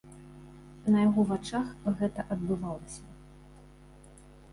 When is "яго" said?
1.07-1.21